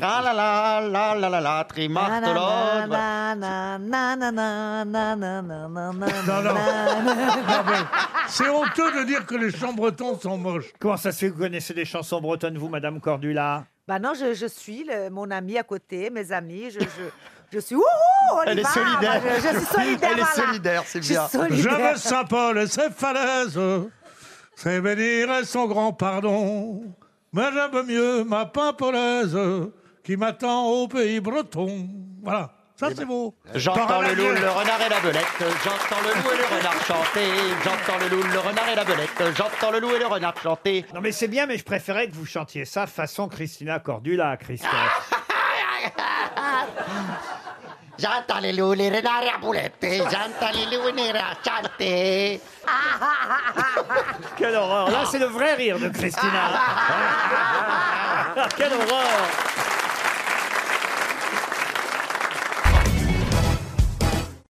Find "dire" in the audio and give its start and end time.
9.04-9.26